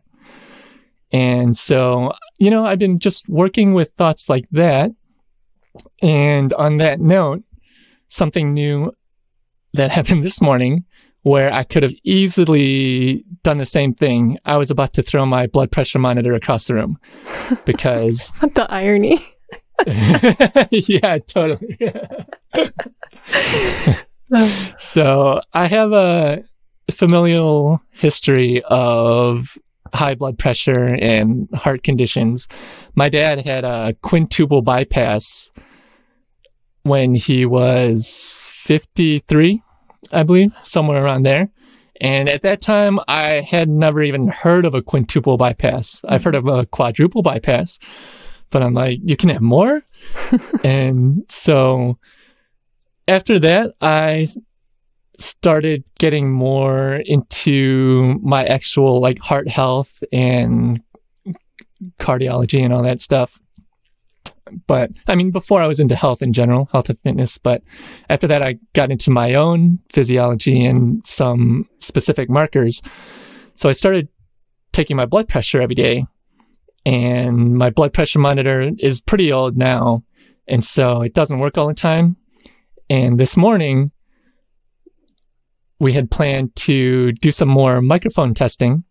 [1.13, 4.91] And so, you know, I've been just working with thoughts like that
[6.03, 7.43] and on that note,
[8.09, 8.93] something new
[9.73, 10.85] that happened this morning
[11.23, 14.39] where I could have easily done the same thing.
[14.45, 16.99] I was about to throw my blood pressure monitor across the room
[17.67, 19.25] because the irony.
[20.71, 21.79] yeah, totally.
[24.77, 26.45] so I have a
[26.91, 29.59] familial history of
[29.95, 32.49] high blood pressure and heart conditions.
[32.95, 35.51] My dad had a quintuple bypass
[36.85, 39.63] when he was 53,
[40.13, 41.51] I believe, somewhere around there.
[42.01, 46.01] And at that time, I had never even heard of a quintuple bypass.
[46.07, 47.79] I've heard of a quadruple bypass,
[48.51, 49.83] but I'm like, you can have more?
[50.65, 51.99] and so
[53.09, 54.27] after that, I
[55.19, 60.83] started getting more into my actual like heart health and
[61.99, 63.41] cardiology and all that stuff
[64.67, 67.63] but I mean, before I was into health in general, health and fitness, but
[68.09, 72.83] after that, I got into my own physiology and some specific markers.
[73.55, 74.09] So I started
[74.73, 76.07] taking my blood pressure every day,
[76.85, 80.03] and my blood pressure monitor is pretty old now.
[80.47, 82.17] And so it doesn't work all the time.
[82.91, 83.93] And this morning,
[85.79, 88.85] we had planned to do some more microphone testing.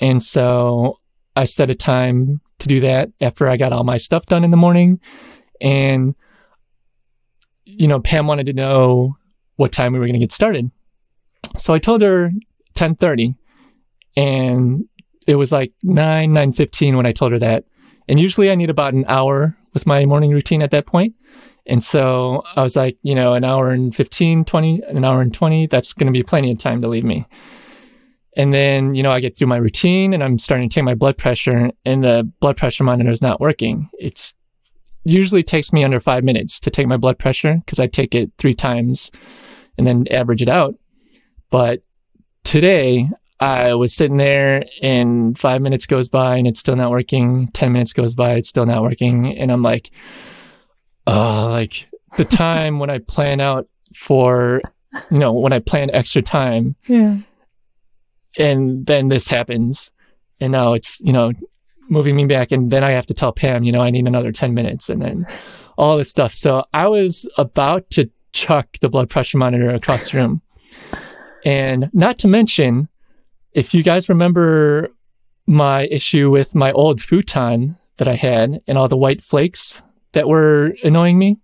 [0.00, 0.98] And so
[1.36, 4.50] I set a time to do that after I got all my stuff done in
[4.50, 5.00] the morning.
[5.60, 6.14] And,
[7.64, 9.16] you know, Pam wanted to know
[9.56, 10.70] what time we were going to get started.
[11.56, 12.24] So I told her
[12.74, 13.34] 1030
[14.16, 14.84] and
[15.26, 17.64] it was like 9, 9.15 when I told her that.
[18.08, 21.14] And usually I need about an hour with my morning routine at that point.
[21.66, 25.32] And so I was like, you know, an hour and 15, 20, an hour and
[25.32, 27.26] 20, that's going to be plenty of time to leave me.
[28.36, 30.94] And then, you know, I get through my routine and I'm starting to take my
[30.94, 33.88] blood pressure and the blood pressure monitor is not working.
[33.98, 34.34] It's
[35.04, 38.32] usually takes me under five minutes to take my blood pressure because I take it
[38.38, 39.10] three times
[39.78, 40.74] and then average it out.
[41.50, 41.82] But
[42.42, 47.48] today I was sitting there and five minutes goes by and it's still not working.
[47.48, 49.36] 10 minutes goes by, it's still not working.
[49.38, 49.90] And I'm like,
[51.06, 54.60] oh, like the time when I plan out for,
[55.10, 56.74] you know, when I plan extra time.
[56.88, 57.18] Yeah
[58.38, 59.92] and then this happens.
[60.40, 61.32] And now it's you know
[61.88, 62.52] moving me back.
[62.52, 65.02] And then i have to tell pam you know i need another 10 minutes and
[65.02, 65.26] then
[65.76, 66.34] all this stuff.
[66.34, 70.42] So i was about to chuck the blood pressure monitor across the room.
[71.44, 72.88] And not to mention
[73.52, 74.88] if you guys remember
[75.46, 79.80] my issue with my old futon that i had and all the white flakes
[80.12, 81.38] that were annoying me.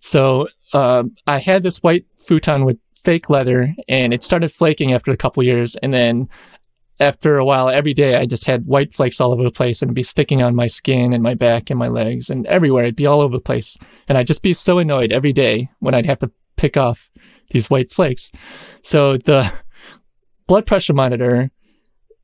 [0.00, 5.10] So uh, i had this white futon with fake leather and it started flaking after
[5.10, 6.28] a couple years and then
[7.00, 9.88] after a while, every day I just had white flakes all over the place and
[9.88, 12.84] it'd be sticking on my skin and my back and my legs and everywhere.
[12.84, 13.78] It'd be all over the place.
[14.06, 17.10] And I'd just be so annoyed every day when I'd have to pick off
[17.50, 18.30] these white flakes.
[18.82, 19.50] So the
[20.46, 21.50] blood pressure monitor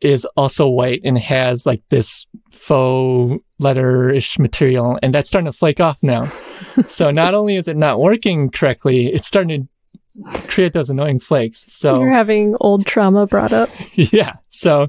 [0.03, 5.81] is also white and has like this faux leather-ish material and that's starting to flake
[5.81, 6.27] off now.
[6.87, 9.69] so not only is it not working correctly, it's starting to
[10.49, 11.73] create those annoying flakes.
[11.73, 13.71] So You're having old trauma brought up.
[13.95, 14.35] yeah.
[14.47, 14.89] So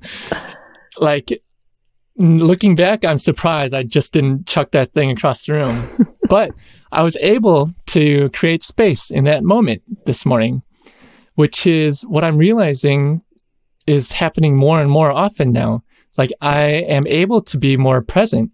[0.98, 1.38] like
[2.18, 6.16] looking back, I'm surprised I just didn't chuck that thing across the room.
[6.30, 6.52] but
[6.92, 10.63] I was able to create space in that moment this morning,
[11.36, 13.22] which is what I'm realizing
[13.86, 15.84] is happening more and more often now.
[16.18, 18.52] Like I am able to be more present.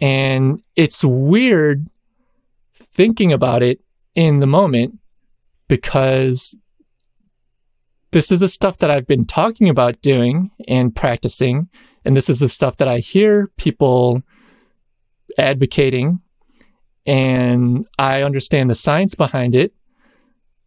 [0.00, 1.86] And it's weird
[2.92, 3.80] thinking about it
[4.14, 4.99] in the moment
[5.70, 6.56] because
[8.10, 11.68] this is the stuff that I've been talking about doing and practicing.
[12.04, 14.22] And this is the stuff that I hear people
[15.38, 16.22] advocating.
[17.06, 19.72] And I understand the science behind it.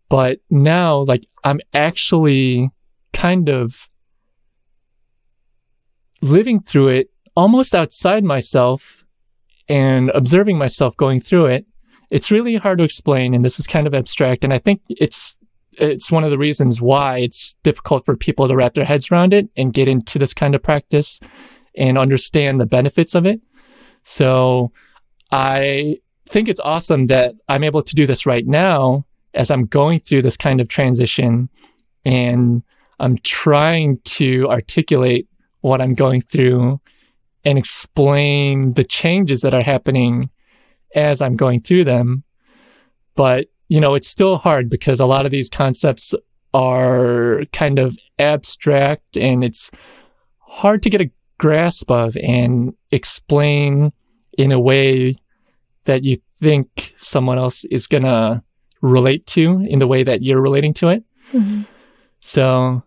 [0.07, 2.69] But now, like, I'm actually
[3.11, 3.89] kind of
[6.21, 9.03] living through it almost outside myself
[9.67, 11.65] and observing myself going through it
[12.13, 15.36] it's really hard to explain and this is kind of abstract and i think it's
[15.78, 19.34] it's one of the reasons why it's difficult for people to wrap their heads around
[19.34, 21.19] it and get into this kind of practice
[21.76, 23.41] and understand the benefits of it.
[24.04, 24.71] So
[25.32, 25.97] i
[26.30, 30.21] think it's awesome that i'm able to do this right now as i'm going through
[30.21, 31.49] this kind of transition
[32.06, 32.62] and
[32.99, 35.28] i'm trying to articulate
[35.62, 36.80] what i'm going through
[37.45, 40.30] and explain the changes that are happening
[40.95, 42.23] as I'm going through them.
[43.15, 46.13] But, you know, it's still hard because a lot of these concepts
[46.53, 49.71] are kind of abstract and it's
[50.39, 53.91] hard to get a grasp of and explain
[54.38, 55.15] in a way
[55.86, 58.43] that you think someone else is going to
[58.82, 61.03] relate to in the way that you're relating to it.
[61.32, 61.63] Mm-hmm.
[62.19, 62.84] So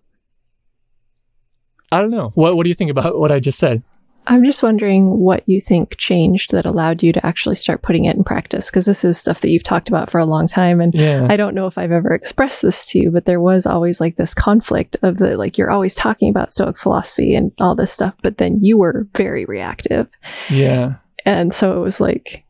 [1.92, 2.31] I don't know.
[2.35, 3.83] What what do you think about what I just said?
[4.27, 8.17] I'm just wondering what you think changed that allowed you to actually start putting it
[8.17, 8.71] in practice.
[8.71, 10.81] Because this is stuff that you've talked about for a long time.
[10.81, 11.27] And yeah.
[11.31, 14.17] I don't know if I've ever expressed this to you, but there was always like
[14.17, 18.17] this conflict of the like, you're always talking about Stoic philosophy and all this stuff,
[18.23, 20.11] but then you were very reactive.
[20.51, 20.97] Yeah.
[21.25, 22.45] And so it was like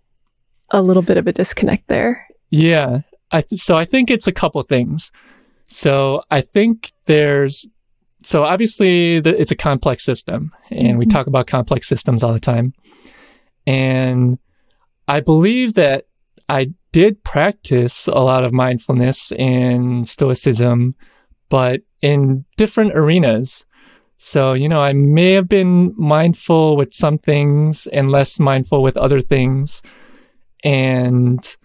[0.70, 2.26] a little bit of a disconnect there.
[2.50, 3.00] Yeah.
[3.30, 5.12] I th- so I think it's a couple things.
[5.66, 7.66] So I think there's
[8.26, 10.98] so obviously the, it's a complex system and mm-hmm.
[10.98, 12.74] we talk about complex systems all the time.
[13.66, 14.38] And
[15.08, 16.06] i believe that
[16.48, 20.96] i did practice a lot of mindfulness and stoicism
[21.48, 23.64] but in different arenas.
[24.18, 28.96] So you know i may have been mindful with some things and less mindful with
[28.96, 29.82] other things.
[30.64, 31.56] And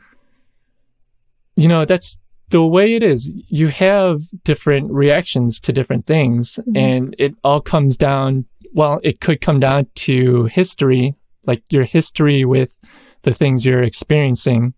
[1.56, 2.20] you know that's
[2.52, 6.78] the way it is, you have different reactions to different things, mm-hmm.
[6.78, 8.46] and it all comes down.
[8.74, 12.80] Well, it could come down to history, like your history with
[13.24, 14.74] the things you're experiencing.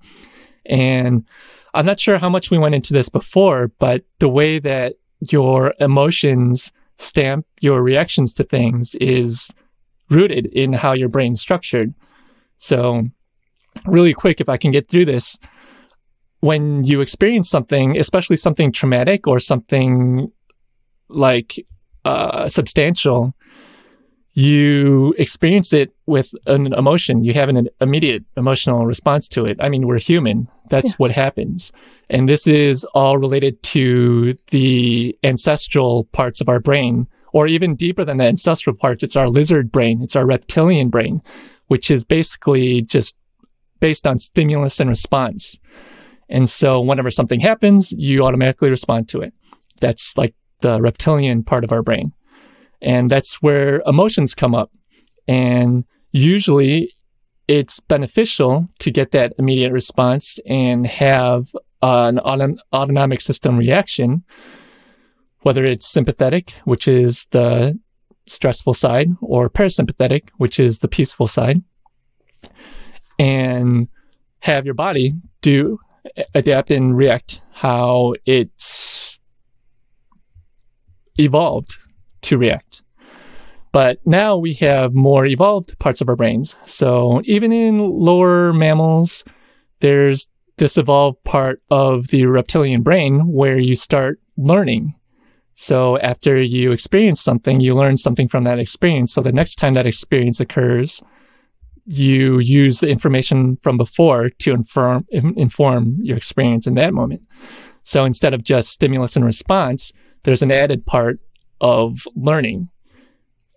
[0.66, 1.26] And
[1.74, 5.74] I'm not sure how much we went into this before, but the way that your
[5.80, 9.52] emotions stamp your reactions to things is
[10.10, 11.94] rooted in how your brain's structured.
[12.58, 13.04] So,
[13.86, 15.38] really quick, if I can get through this,
[16.44, 20.30] when you experience something, especially something traumatic or something
[21.08, 21.66] like
[22.04, 23.32] uh, substantial,
[24.34, 27.24] you experience it with an emotion.
[27.24, 29.56] You have an immediate emotional response to it.
[29.62, 30.50] I mean, we're human.
[30.70, 30.96] That's yeah.
[30.98, 31.72] what happens.
[32.10, 38.04] And this is all related to the ancestral parts of our brain, or even deeper
[38.04, 39.02] than the ancestral parts.
[39.02, 41.22] It's our lizard brain, it's our reptilian brain,
[41.68, 43.18] which is basically just
[43.80, 45.58] based on stimulus and response.
[46.30, 49.34] And so whenever something happens, you automatically respond to it.
[49.80, 52.14] That's like the reptilian part of our brain.
[52.82, 54.72] And that's where emotions come up.
[55.28, 56.92] And usually
[57.48, 61.48] it's beneficial to get that immediate response and have
[61.82, 64.24] an autonomic system reaction,
[65.42, 67.78] whether it's sympathetic, which is the
[68.26, 71.62] stressful side, or parasympathetic, which is the peaceful side,
[73.20, 73.90] and
[74.40, 75.78] have your body do
[76.34, 79.22] adapt and react how it's
[81.18, 81.78] evolved
[82.22, 82.84] to react.
[83.72, 86.56] But now we have more evolved parts of our brains.
[86.66, 89.24] So even in lower mammals,
[89.80, 94.94] there's this evolved part of the reptilian brain where you start learning.
[95.56, 99.14] So after you experience something, you learn something from that experience.
[99.14, 101.02] So the next time that experience occurs,
[101.86, 107.22] you use the information from before to inform inform your experience in that moment.
[107.84, 109.92] So instead of just stimulus and response,
[110.24, 111.20] there's an added part
[111.60, 112.70] of learning.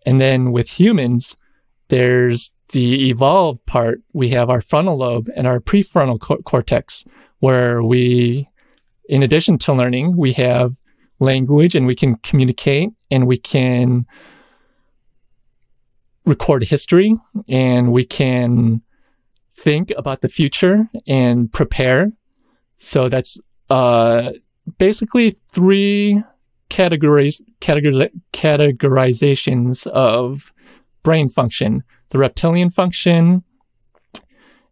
[0.04, 1.36] And then with humans,
[1.88, 4.00] there's the evolved part.
[4.12, 7.04] We have our frontal lobe and our prefrontal co- cortex,
[7.38, 8.46] where we,
[9.08, 10.72] in addition to learning, we have
[11.20, 14.06] language and we can communicate and we can
[16.26, 17.16] record history
[17.48, 18.82] and we can
[19.56, 22.12] think about the future and prepare.
[22.76, 24.32] So that's uh,
[24.78, 26.22] basically three
[26.68, 30.52] categories, categori- categorizations of
[31.02, 33.42] brain function the reptilian function,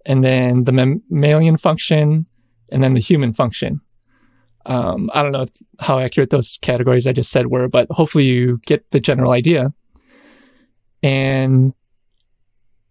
[0.07, 2.26] and then the mammalian function,
[2.70, 3.80] and then the human function.
[4.66, 5.50] Um, I don't know if,
[5.80, 9.74] how accurate those categories I just said were, but hopefully you get the general idea.
[11.05, 11.74] And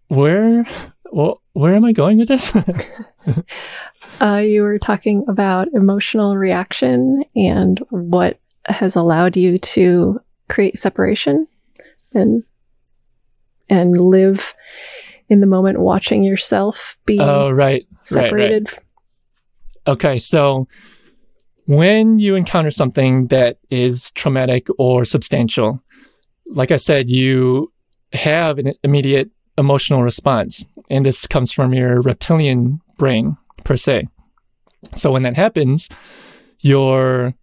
[0.08, 0.68] where,
[1.12, 2.54] well, where am I going with this?
[4.22, 11.48] uh, you were talking about emotional reaction and what has allowed you to create separation
[12.14, 12.44] and
[13.68, 14.54] and live
[15.28, 19.94] in the moment watching yourself be oh right separated right, right.
[19.94, 20.68] okay so
[21.66, 25.82] when you encounter something that is traumatic or substantial
[26.48, 27.73] like i said you
[28.14, 30.66] have an immediate emotional response.
[30.90, 34.08] And this comes from your reptilian brain, per se.
[34.96, 35.90] So when that happens,
[36.60, 37.34] your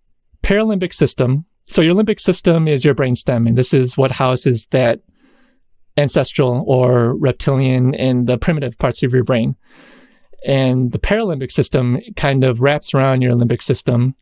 [0.42, 5.00] paralimbic system, so your limbic system is your brainstem, and this is what houses that
[5.96, 9.56] ancestral or reptilian and the primitive parts of your brain.
[10.46, 14.14] And the paralimbic system kind of wraps around your limbic system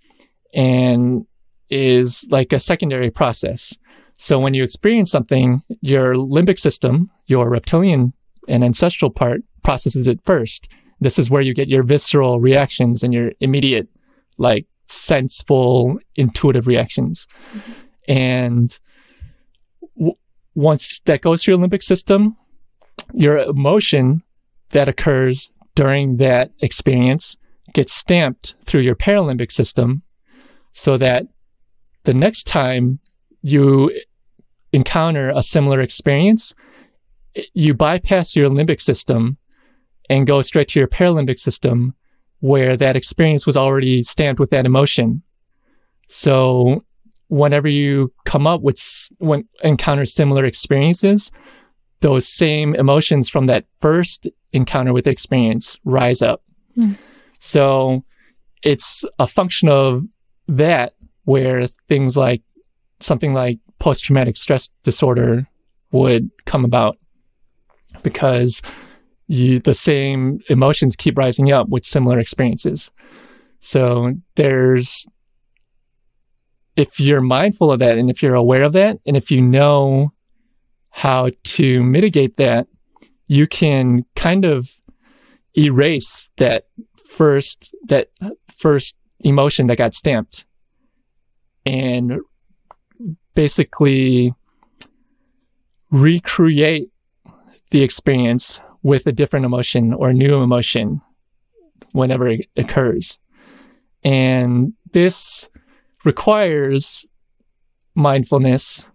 [0.53, 1.26] and
[1.70, 3.76] is like a secondary process.
[4.19, 8.12] So when you experience something, your limbic system, your reptilian
[8.49, 10.69] and ancestral part processes it first.
[11.01, 13.89] This is where you get your visceral reactions and your immediate,
[14.37, 17.29] like, senseful, intuitive reactions.
[17.53, 17.73] Mm-hmm.
[18.09, 18.79] And
[19.97, 20.16] w-
[20.55, 22.37] once that goes through your limbic system,
[23.14, 24.23] your emotion
[24.71, 27.37] that occurs during that experience
[27.73, 30.03] gets stamped through your paralimbic system
[30.73, 31.27] so that
[32.03, 32.99] the next time
[33.43, 33.93] you
[34.73, 36.55] encounter a similar experience,
[37.55, 39.39] you bypass your limbic system
[40.11, 41.95] and go straight to your paralimbic system
[42.41, 45.23] where that experience was already stamped with that emotion.
[46.09, 46.85] So
[47.29, 48.81] whenever you come up with
[49.19, 51.31] when encounter similar experiences,
[52.01, 56.43] those same emotions from that first encounter with experience rise up.
[56.77, 56.97] Mm.
[57.41, 58.05] So
[58.62, 60.05] it's a function of
[60.47, 60.95] that
[61.25, 62.43] where things like
[63.01, 65.47] something like post traumatic stress disorder
[65.93, 66.99] would come about
[68.03, 68.62] because
[69.26, 72.91] you, the same emotions keep rising up with similar experiences.
[73.61, 75.07] So there's,
[76.76, 80.12] if you're mindful of that and if you're aware of that, and if you know
[80.91, 82.66] how to mitigate that,
[83.26, 84.70] you can kind of
[85.57, 86.64] erase that
[87.11, 88.09] first, that
[88.57, 90.47] first emotion that got stamped
[91.66, 92.20] and
[93.39, 94.34] basically
[95.93, 96.91] recreate
[97.70, 101.01] the experience with a different emotion or new emotion
[101.93, 103.20] whenever it occurs.
[104.03, 105.49] And this
[106.05, 107.07] requires
[107.95, 108.86] mindfulness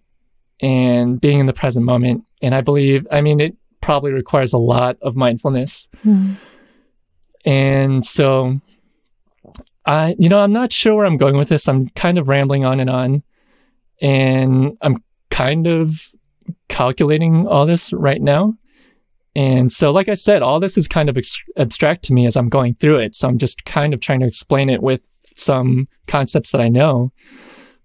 [0.60, 2.26] and being in the present moment.
[2.42, 5.88] And I believe, I mean, it probably requires a lot of mindfulness.
[6.04, 6.36] Mm.
[7.46, 8.60] And so
[9.86, 11.70] I, you know, I'm not sure where I'm going with this.
[11.70, 13.24] I'm kind of rambling on and on.
[14.02, 14.98] And I'm
[15.30, 16.14] kind of
[16.68, 18.56] calculating all this right now.
[19.36, 22.36] And so, like I said, all this is kind of ex- abstract to me as
[22.36, 23.16] I'm going through it.
[23.16, 27.12] So I'm just kind of trying to explain it with some concepts that I know.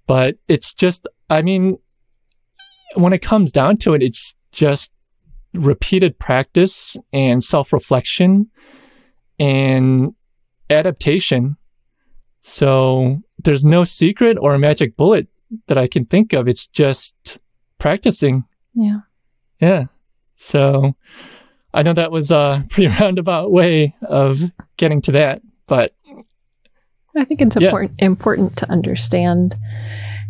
[0.06, 1.78] But it's just, I mean,
[2.94, 4.92] when it comes down to it, it's just
[5.54, 8.50] repeated practice and self reflection
[9.38, 10.14] and
[10.68, 11.56] adaptation.
[12.42, 15.28] So there's no secret or magic bullet
[15.66, 16.48] that I can think of.
[16.48, 17.38] It's just
[17.78, 18.44] practicing.
[18.74, 19.00] Yeah.
[19.60, 19.84] Yeah.
[20.36, 20.94] So
[21.74, 24.40] I know that was a pretty roundabout way of
[24.76, 25.94] getting to that, but
[27.16, 27.68] I think it's yeah.
[27.68, 29.56] important important to understand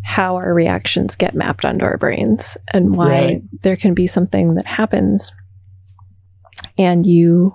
[0.05, 3.43] how our reactions get mapped onto our brains and why right.
[3.63, 5.33] there can be something that happens
[6.79, 7.55] and you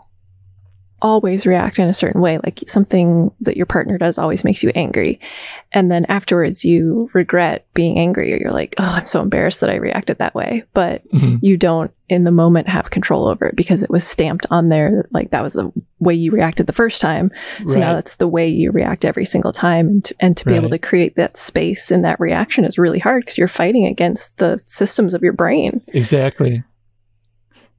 [1.03, 2.39] always react in a certain way.
[2.43, 5.19] Like something that your partner does always makes you angry.
[5.73, 9.69] And then afterwards you regret being angry or you're like, oh, I'm so embarrassed that
[9.69, 10.63] I reacted that way.
[10.73, 11.39] But Mhm.
[11.41, 15.05] you don't in the moment have control over it because it was stamped on there.
[15.11, 17.31] Like that was the way you reacted the first time.
[17.65, 19.87] So now that's the way you react every single time.
[19.87, 22.99] And to, and to be able to create that space in that reaction is really
[22.99, 25.81] hard because you're fighting against the systems of your brain.
[25.89, 26.63] Exactly.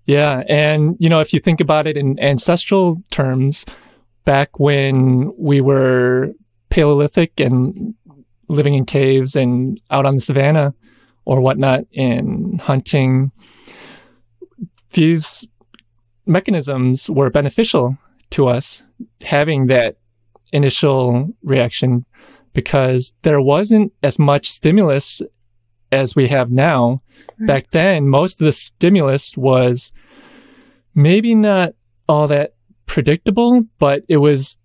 [0.06, 0.42] Yeah.
[0.48, 3.64] And, you know, if you think about it in ancestral terms,
[4.24, 6.32] back when we were
[6.70, 7.94] Paleolithic and
[8.48, 10.74] living in caves and out on the savannah
[11.24, 13.32] or whatnot and hunting,
[14.92, 15.48] these
[16.26, 17.96] mechanisms were beneficial
[18.30, 18.82] to us
[19.22, 19.96] having that
[20.52, 22.04] initial reaction
[22.52, 25.20] because there wasn't as much stimulus
[25.92, 27.02] as we have now
[27.38, 27.46] Right.
[27.46, 29.92] back then most of the stimulus was
[30.94, 31.74] maybe not
[32.08, 32.54] all that
[32.86, 34.58] predictable but it was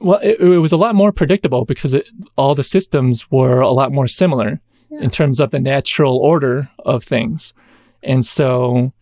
[0.00, 2.06] well it, it was a lot more predictable because it,
[2.36, 4.60] all the systems were a lot more similar
[4.90, 5.00] Yeah.
[5.02, 7.54] in terms of the natural order of things
[8.02, 8.92] and so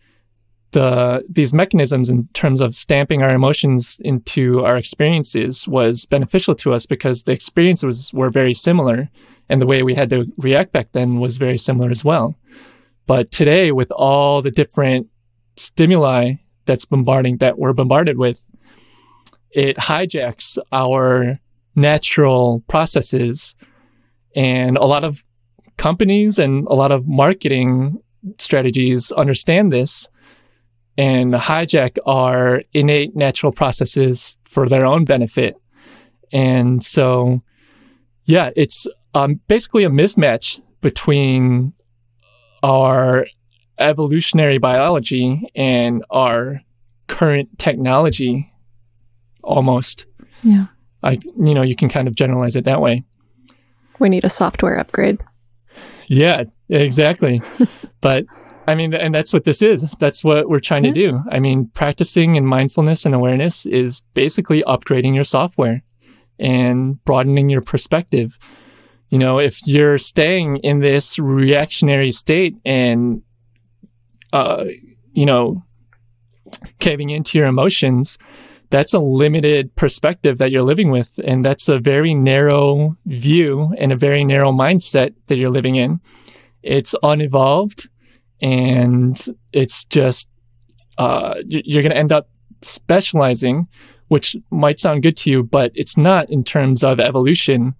[0.71, 6.71] the these mechanisms in terms of stamping our emotions into our experiences was beneficial to
[6.73, 9.09] us because the experiences were very similar
[9.49, 12.35] and the way we had to react back then was very similar as well
[13.07, 15.07] but today, with all the different
[15.55, 16.33] stimuli
[16.65, 18.45] that's bombarding that we're bombarded with,
[19.51, 21.37] it hijacks our
[21.75, 23.55] natural processes.
[24.35, 25.23] And a lot of
[25.77, 28.01] companies and a lot of marketing
[28.37, 30.07] strategies understand this
[30.97, 35.55] and hijack our innate natural processes for their own benefit.
[36.31, 37.41] And so,
[38.25, 41.73] yeah, it's um, basically a mismatch between
[42.63, 43.25] our
[43.79, 46.61] evolutionary biology and our
[47.07, 48.51] current technology
[49.43, 50.05] almost
[50.43, 50.67] Yeah.
[51.03, 53.03] i you know you can kind of generalize it that way
[53.99, 55.19] We need a software upgrade.
[56.07, 57.41] yeah exactly
[58.01, 58.25] but
[58.67, 60.93] i mean and that's what this is that's what we're trying Yeah.
[60.93, 65.81] to do i mean practicing in mindfulness and awareness is basically upgrading your software
[66.39, 68.37] and broadening your perspective
[69.11, 73.21] you know if you're staying in this reactionary state and
[74.33, 74.65] uh
[75.13, 75.61] you know
[76.79, 78.17] caving into your emotions
[78.71, 83.91] that's a limited perspective that you're living with and that's a very narrow view and
[83.91, 85.99] a very narrow mindset that you're living in.
[86.63, 87.89] It's unevolved
[88.41, 90.29] and it's just
[90.97, 92.29] uh, you're going to end up
[92.61, 93.67] specializing
[94.07, 97.73] which might sound good to you but it's not in terms of evolution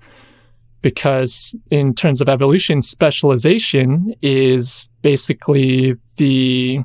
[0.82, 6.80] because in terms of evolution specialization is basically the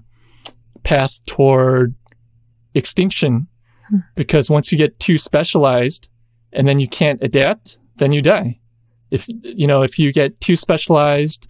[0.84, 1.94] path toward
[2.74, 3.48] extinction.
[3.88, 3.98] Hmm.
[4.16, 6.08] because once you get too specialized
[6.52, 8.58] and then you can't adapt then you die.
[9.10, 11.46] If you know if you get too specialized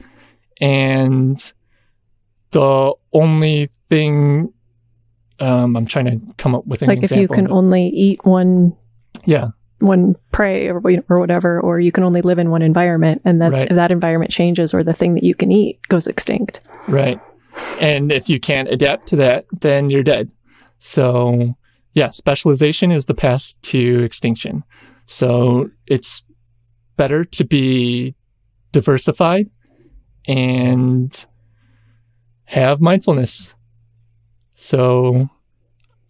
[0.60, 1.52] and
[2.50, 4.52] the only thing
[5.40, 8.74] um, i'm trying to come up with an like if you can only eat one
[9.24, 9.48] yeah
[9.80, 13.52] one prey or, or whatever, or you can only live in one environment, and that
[13.52, 13.68] Right.
[13.74, 16.60] that environment changes or the thing that you can eat goes extinct.
[16.88, 17.20] Right.
[17.80, 20.30] And if you can't adapt to that, then you're dead.
[20.78, 21.56] So,
[21.94, 24.62] yeah, specialization is the path to extinction.
[25.06, 26.22] So, it's
[26.96, 28.14] better to be
[28.72, 29.50] diversified
[30.26, 31.24] and
[32.44, 33.52] have mindfulness.
[34.54, 35.28] So,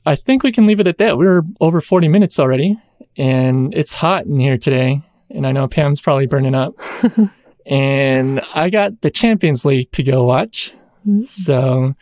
[0.04, 1.18] I think we can leave it at that.
[1.18, 2.78] We're over 40 minutes already,
[3.16, 5.02] and it's hot in here today.
[5.30, 6.74] And I know Pam's probably burning up.
[7.66, 10.72] and I got the Champions League to go watch.
[11.06, 11.24] Mm-hmm.
[11.24, 11.94] So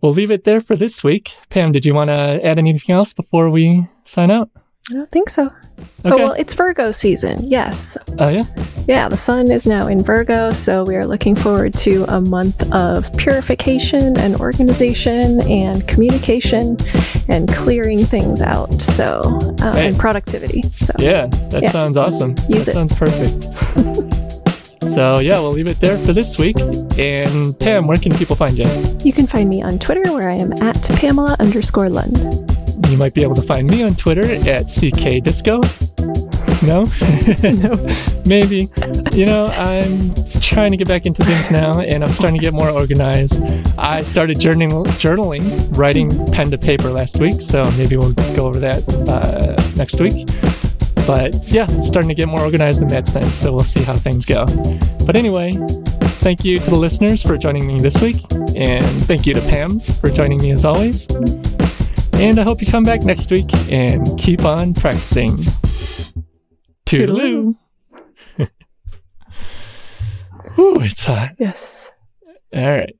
[0.00, 1.36] we'll leave it there for this week.
[1.50, 4.50] Pam, did you want to add anything else before we sign out?
[4.88, 5.46] I don't think so.
[5.46, 5.52] Okay.
[6.06, 7.36] Oh well, it's Virgo season.
[7.42, 8.42] Yes, Oh, yeah.
[8.88, 9.08] yeah.
[9.08, 13.12] The sun is now in Virgo, so we are looking forward to a month of
[13.16, 16.76] purification and organization and communication
[17.28, 18.80] and clearing things out.
[18.82, 19.20] So
[19.62, 19.88] uh, Hey.
[19.88, 20.62] and productivity.
[20.62, 21.70] So Yeah, that Yeah.
[21.70, 22.34] sounds awesome.
[22.48, 22.72] Use that it.
[22.72, 23.44] sounds perfect.
[24.94, 26.58] so, yeah, we'll leave it there for this week.
[26.98, 28.64] And Pam, where can people find you?
[29.04, 32.49] you can find me on Twitter where I am at Pamela underscore Lund.
[32.90, 35.62] You might be able to find me on Twitter at CKDisco.
[36.66, 36.82] No?
[37.62, 38.24] no.
[38.26, 38.68] Maybe.
[39.16, 42.52] You know, I'm trying to get back into things now and I'm starting to get
[42.52, 43.40] more organized.
[43.78, 48.58] I started journaling, journaling writing pen to paper last week, so maybe we'll go over
[48.58, 50.26] that uh, next week.
[51.06, 54.24] But yeah, starting to get more organized in that sense, so we'll see how things
[54.24, 54.46] go.
[55.06, 55.52] But anyway,
[56.18, 58.16] thank you to the listeners for joining me this week,
[58.56, 61.06] and thank you to Pam for joining me as always.
[62.20, 65.30] And I hope you come back next week and keep on practicing.
[66.84, 67.56] Toodaloo.
[70.58, 71.30] Ooh, it's hot.
[71.38, 71.90] Yes.
[72.54, 72.94] All right.